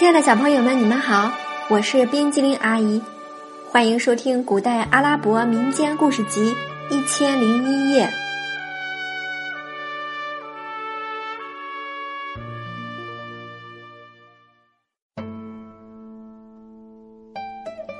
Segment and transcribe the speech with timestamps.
[0.00, 1.30] 亲爱的小朋友们，你们好，
[1.68, 3.02] 我是冰激凌阿姨，
[3.70, 6.54] 欢迎收听古代阿拉伯民间故事集
[6.88, 8.06] 《一千零一夜》。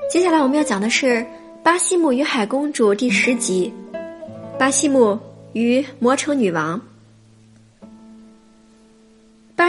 [0.09, 1.05] 接下来我们要讲的是
[1.61, 3.71] 《巴西姆与海公主》第十集，
[4.57, 5.19] 《巴西姆
[5.53, 6.79] 与魔城女王》。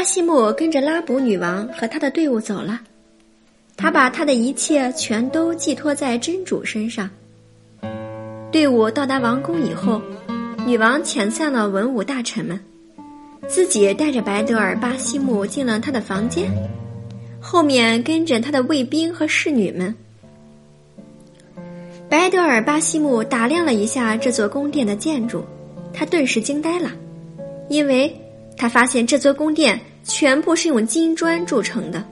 [0.02, 2.80] 巴西姆跟着拉卜女王和他的队伍走了，
[3.77, 7.09] 他把他的一切全都寄托在真主身上。
[8.51, 10.02] 队伍到达王宫以后，
[10.66, 12.59] 女王遣散了文武大臣们，
[13.47, 16.50] 自己带着白德尔巴西姆进了他的房间，
[17.41, 19.95] 后面跟着他的卫兵和侍女们。
[22.09, 25.45] 白德尔巴西姆打量了一下这座宫殿的建筑，
[25.95, 26.91] 他顿时惊呆了，
[27.69, 28.12] 因为
[28.56, 29.81] 他发现这座宫殿。
[30.05, 32.03] 全部是用金砖铸成的，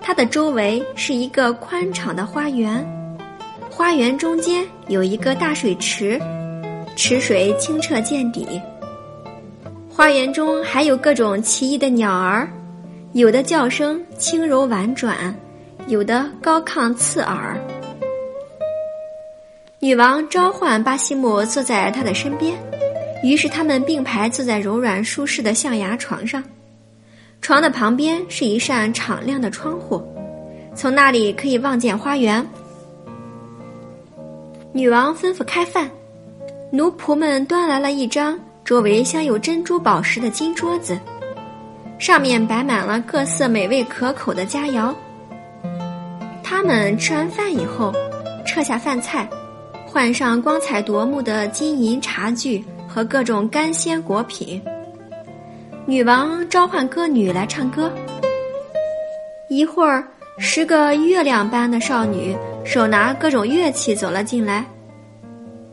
[0.00, 2.84] 它的周围是一个宽敞的花园，
[3.70, 6.20] 花园中间有一个大水池，
[6.96, 8.60] 池水清澈见底。
[9.88, 12.48] 花园中还有各种奇异的鸟儿，
[13.12, 15.34] 有的叫声轻柔婉转，
[15.86, 17.56] 有的高亢刺耳。
[19.78, 22.58] 女王召唤巴西姆坐在她的身边，
[23.22, 26.42] 于是他们并排坐在柔软舒适的象牙床上。
[27.44, 30.02] 床的旁边是一扇敞亮的窗户，
[30.74, 32.42] 从那里可以望见花园。
[34.72, 35.90] 女王吩咐开饭，
[36.72, 40.98] 奴仆们端来了一张周围镶有珍珠宝石的金桌子，
[41.98, 44.94] 上面摆满了各色美味可口的佳肴。
[46.42, 47.92] 他们吃完饭以后，
[48.46, 49.28] 撤下饭菜，
[49.84, 54.62] 换上光彩夺目的金银茶具和各种干鲜果品。
[55.86, 57.92] 女王召唤歌女来唱歌。
[59.50, 60.02] 一会儿，
[60.38, 62.34] 十个月亮般的少女
[62.64, 64.64] 手拿各种乐器走了进来。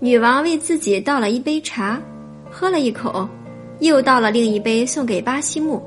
[0.02, 1.98] 女王为自己倒了一杯茶，
[2.50, 3.26] 喝了一口，
[3.80, 5.82] 又倒了另一杯送给巴西木，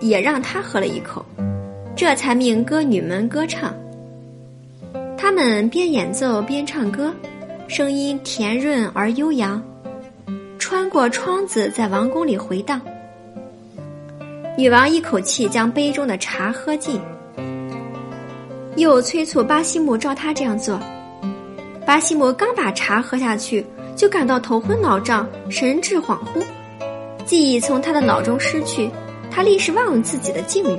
[0.00, 1.24] 也让他喝了一口，
[1.94, 3.72] 这才命歌女们歌唱。
[5.16, 7.14] 他们边演奏边唱歌，
[7.68, 9.62] 声音甜润而悠扬，
[10.58, 12.80] 穿过窗子在王宫里回荡。
[14.60, 17.00] 女王一口气将杯中的茶喝尽，
[18.76, 20.78] 又催促巴西姆照她这样做。
[21.86, 23.64] 巴西姆刚把茶喝下去，
[23.96, 26.44] 就感到头昏脑胀、神志恍惚，
[27.24, 28.90] 记忆从他的脑中失去，
[29.30, 30.76] 他立时忘了自己的境遇。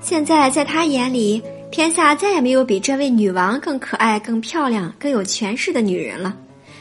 [0.00, 1.40] 现在在他眼里，
[1.70, 6.34] 天下再也没有比这位女王更可爱、更漂亮、更有权势的女人了。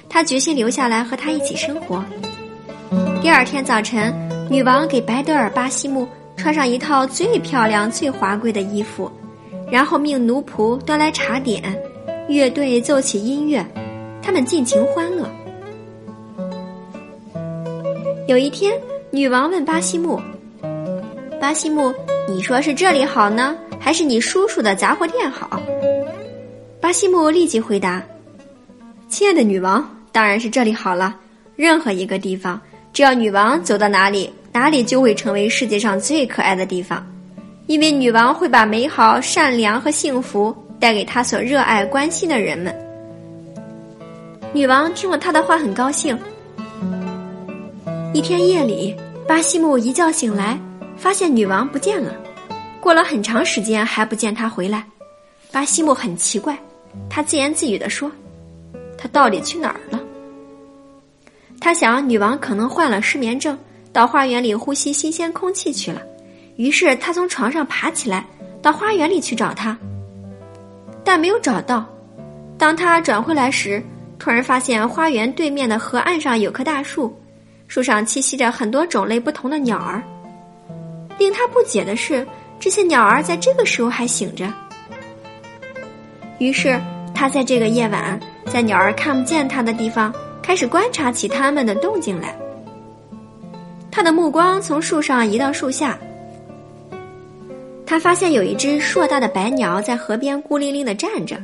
[0.09, 2.03] 他决心留下来和她一起生活。
[3.21, 4.11] 第二天早晨。
[4.49, 9.11] 女王给白德尔巴西木穿上一套最漂亮、最华贵的衣服，
[9.71, 11.61] 然后命奴仆端来茶点，
[12.27, 13.65] 乐队奏起音乐，
[14.21, 15.27] 他们尽情欢乐。
[18.27, 18.73] 有一天，
[19.11, 20.19] 女王问巴西木
[21.41, 21.93] ：“巴西木，
[22.27, 25.59] 你说是这里好呢，还是你叔叔的杂货店好？”
[26.79, 28.03] 巴西木立即回答
[29.09, 31.15] ：“亲爱的女王，当然是这里好了。
[31.55, 32.59] 任何一个地方。”
[32.93, 37.03] 只要女王走到哪里，哪里就会成为世界上最可爱的地方，
[37.65, 42.73] 因为女王会把美好、善良和幸福带给她所热爱、关心的人们。
[44.53, 46.15] 女王听了他的话，很高兴。
[48.13, 48.95] 一天夜里，
[49.27, 50.55] 巴西姆一觉醒来，
[50.95, 52.15] 发现女王不见了，
[52.79, 54.85] 过了很长时间还不见她回来，
[55.51, 56.55] 巴西姆很奇怪，
[57.09, 58.11] 他自言自语地说
[58.95, 59.99] ：“她到底去哪儿了？”
[61.63, 63.57] 他想，女王可能患了失眠症，
[63.93, 66.01] 到花园里呼吸新鲜空气去了。
[66.57, 68.25] 于是他从床上爬起来，
[68.61, 69.77] 到花园里去找她，
[71.05, 71.85] 但没有找到。
[72.57, 73.81] 当他转回来时，
[74.19, 77.17] 突然发现花园对面的河岸上有棵大树，
[77.69, 80.03] 树上栖息着很多种类不同的鸟儿。
[81.17, 82.27] 令他不解的是，
[82.59, 84.51] 这些鸟儿在这个时候还醒着。
[86.39, 86.77] 于是
[87.15, 90.13] 他在这个夜晚，在鸟儿看不见他的地方。
[90.43, 92.37] 开始观察起它们的动静来。
[93.89, 95.97] 他的目光从树上移到树下，
[97.85, 101.39] 他发现有一只硕大的白鸟在河边孤零零的站着。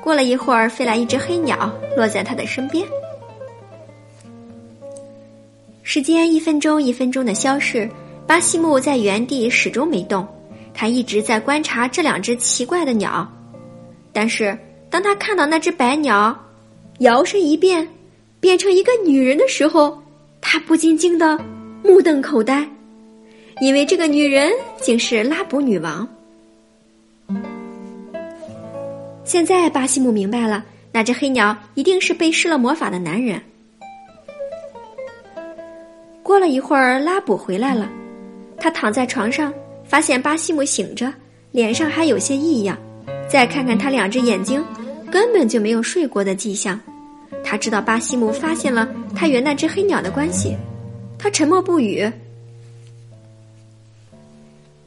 [0.00, 2.86] 过了一会儿，飞来一只黑鸟，落在他的身边。
[5.82, 7.88] 时间一分钟一分钟的消逝，
[8.26, 10.26] 巴西木在原地始终没动。
[10.74, 13.26] 他一直在观察这两只奇怪的鸟，
[14.12, 14.56] 但是
[14.90, 16.36] 当他看到那只白鸟
[16.98, 17.88] 摇身一变。
[18.46, 20.00] 变成一个女人的时候，
[20.40, 21.36] 他不禁惊得
[21.82, 22.64] 目瞪口呆。
[23.60, 26.08] 因为这个女人竟是拉卜女王。
[29.24, 33.42] 现在巴西姆明白了，那只黑鸟一定是被施了魔法的男人。
[36.22, 37.90] 过了一会儿，拉卜回来了，
[38.60, 39.52] 他躺在床上，
[39.82, 41.12] 发现巴西姆醒着，
[41.50, 42.78] 脸上还有些异样。
[43.28, 44.64] 再看看他两只眼睛，
[45.10, 46.80] 根本就没有睡过的迹象。
[47.44, 50.56] 他知道巴西姆发现了他与那只黑鸟的关系，
[51.18, 52.10] 他沉默不语。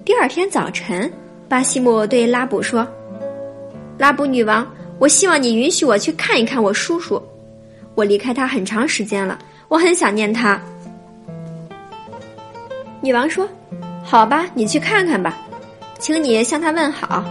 [0.06, 1.12] 第二天早晨，
[1.48, 2.88] 巴西姆对拉卜说。
[3.98, 4.66] 拉卜女王，
[4.98, 7.22] 我希望你允许我去看一看我叔叔。
[7.96, 9.38] 我离开他很长时间了，
[9.68, 10.60] 我很想念他。
[13.02, 13.48] 女王说
[14.04, 15.38] ：“好吧，你去看看吧，
[16.00, 17.24] 请你向他问好。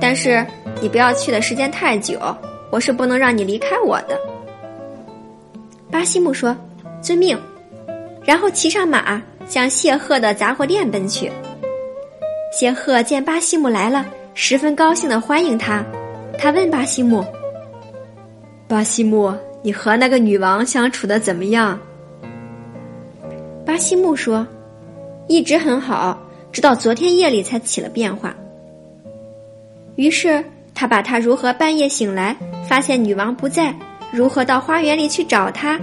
[0.00, 0.44] 但是
[0.80, 2.18] 你不要去的时间太久，
[2.70, 4.18] 我是不能让你离开我的。”
[5.90, 6.56] 巴西姆说
[7.02, 7.38] ：“遵命。”
[8.24, 11.30] 然后骑上马向谢赫的杂货店奔去。
[12.52, 14.06] 谢赫见巴西姆来了。
[14.32, 15.84] 十分高兴的欢迎他，
[16.38, 17.24] 他问巴西姆
[18.68, 21.78] ：“巴西姆，你和那个女王相处的怎么样？”
[23.66, 24.46] 巴西姆说
[25.26, 26.18] ：“一直很好，
[26.52, 28.34] 直到昨天夜里才起了变化。”
[29.96, 30.42] 于是
[30.80, 32.34] 他把他如何半夜醒来
[32.66, 33.74] 发现女王不在，
[34.10, 35.78] 如何到花园里去找她，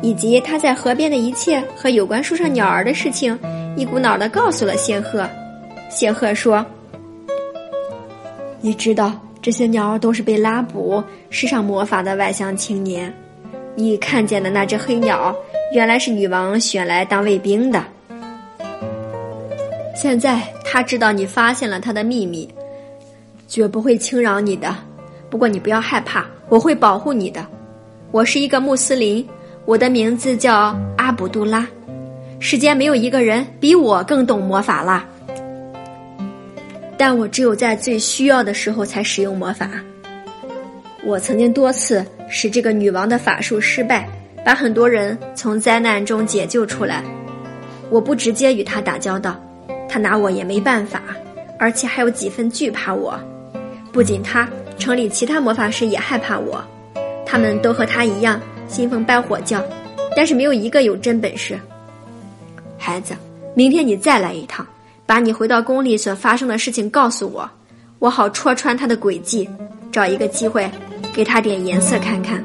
[0.00, 3.36] 以及他在河边的一切和有关树上鸟儿的事情，
[3.76, 5.28] 一股脑的告诉了谢赫。
[5.90, 6.64] 谢赫说。
[8.60, 13.12] 你知道这些鸟儿都是被拉卜施上魔法的外乡青年。
[13.74, 15.34] 你看见的那只黑鸟，
[15.74, 17.84] 原来是女王选来当卫兵的。
[19.92, 22.48] 现在他知道你发现了他的秘密，
[23.48, 24.76] 绝不会轻饶你的。
[25.28, 27.44] 不过你不要害怕，我会保护你的。
[28.12, 29.26] 我是一个穆斯林，
[29.64, 31.66] 我的名字叫阿卜杜拉。
[32.38, 35.04] 世间没有一个人比我更懂魔法啦。
[36.96, 39.70] 但我只有在最需要的时候才使用魔法。
[41.04, 44.08] 我曾经多次使这个女王的法术失败，
[44.44, 47.02] 把很多人从灾难中解救出来。
[47.90, 49.40] 我不直接与她打交道，
[49.88, 51.02] 她拿我也没办法，
[51.58, 53.18] 而且还有几分惧怕我。
[53.92, 54.48] 不仅他，
[54.78, 56.62] 城里其他魔法师也害怕我，
[57.26, 59.62] 他们都和他一样信奉拜火教，
[60.14, 61.58] 但是没有一个有真本事。
[62.76, 63.14] 孩子，
[63.54, 64.66] 明天你再来一趟。
[65.06, 67.50] 把你回到宫里所发生的事情告诉我，
[67.98, 69.48] 我好戳穿他的诡计，
[69.90, 70.70] 找一个机会
[71.14, 72.44] 给他点颜色看看。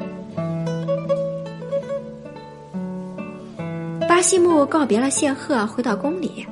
[4.08, 6.46] 巴西木告别了谢赫，回到宫里，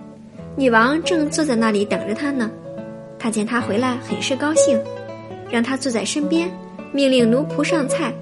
[0.55, 2.51] 女王正坐在那里等着他呢。
[3.23, 4.77] 他见他回来，很是高兴，
[5.49, 6.51] 让他坐在身边，
[6.91, 8.13] 命令奴仆上菜。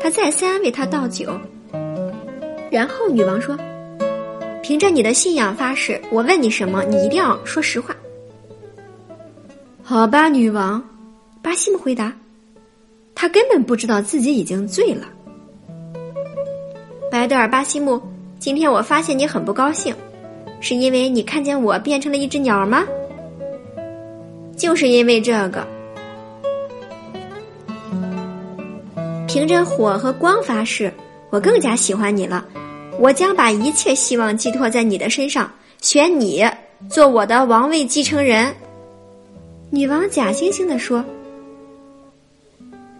[0.00, 1.38] 他再三为他倒酒，
[2.70, 3.54] 然后女王说。
[4.62, 7.94] 凭着你的信仰发誓，我问你什么，你一定要说实话。
[9.82, 10.82] 好吧，女王，
[11.42, 12.10] 巴西姆回答。
[13.14, 15.06] 他根本不知道自己已经醉了。
[17.10, 18.00] 白德尔巴西姆，
[18.38, 19.94] 今天我发现你很不高兴，
[20.60, 22.86] 是因为你看见我变成了一只鸟吗？
[24.58, 25.66] 就是因为这个。
[29.26, 30.92] 凭着火和光发誓，
[31.30, 32.44] 我更加喜欢你了。
[32.98, 35.50] 我将把一切希望寄托在你的身上，
[35.80, 36.44] 选你
[36.90, 38.52] 做我的王位继承人。”
[39.70, 41.04] 女王假惺惺地说。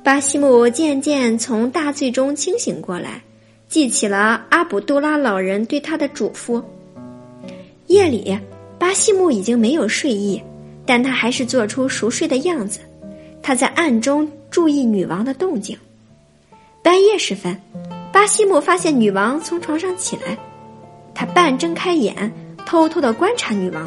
[0.04, 3.22] 巴西姆渐渐从大醉中清醒过来，
[3.68, 6.62] 记起了阿卜杜拉老人对他的嘱咐。
[7.88, 8.38] 夜里，
[8.78, 10.40] 巴西姆已经没有睡意，
[10.88, 12.80] 但他还是做出熟睡的样子。
[13.42, 15.76] 他在暗中注意女王的动静。
[16.82, 17.54] 半夜时分。
[18.10, 20.36] 巴西姆发现女王从床上起来，
[21.14, 22.32] 他半睁开眼，
[22.64, 23.86] 偷偷的观察女王。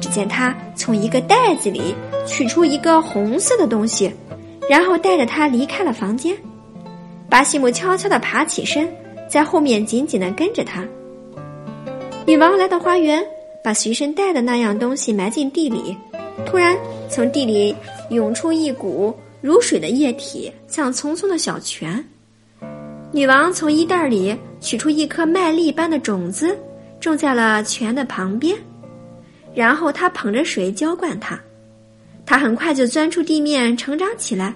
[0.00, 1.94] 只见她从一个袋子里
[2.26, 4.12] 取出一个红色的东西，
[4.68, 6.36] 然后带着她离开了房间。
[7.28, 8.92] 巴西姆悄悄的爬起身，
[9.28, 10.84] 在后面紧紧的跟着她。
[12.26, 13.24] 女王来到花园，
[13.62, 15.96] 把随身带的那样东西埋进地里。
[16.46, 16.76] 突然，
[17.08, 17.74] 从地里
[18.10, 22.02] 涌出一股如水的液体，像匆匆的小泉。
[23.12, 26.56] 女王从衣袋里取出一颗麦粒般的种子，
[27.00, 28.56] 种在了泉的旁边，
[29.54, 31.38] 然后她捧着水浇灌它，
[32.24, 34.54] 它很快就钻出地面成长起来，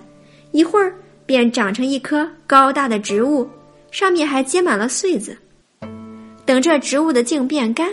[0.52, 0.94] 一会儿
[1.26, 3.48] 便长成一棵高大的植物，
[3.90, 5.36] 上面还结满了穗子。
[6.46, 7.88] 等这植物的茎变干，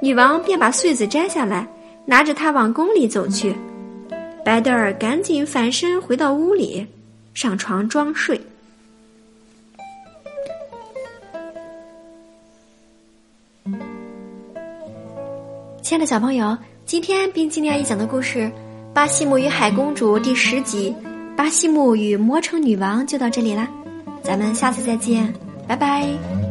[0.00, 1.66] 女王便把穗子摘下来，
[2.04, 3.54] 拿着它往宫里走去。
[4.44, 6.86] 白德尔赶紧反身回到屋里，
[7.34, 8.40] 上床装睡。
[15.82, 18.38] 亲爱的小朋友，今天冰激凌阿姨讲的故事
[18.92, 20.94] 《巴西姆与海公主》第十集
[21.36, 23.68] 《巴西姆与魔城女王》就到这里啦，
[24.22, 25.32] 咱们下次再见，
[25.66, 26.47] 拜拜。